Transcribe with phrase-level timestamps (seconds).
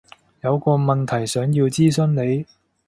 [0.41, 2.47] 有個問題想要諮詢你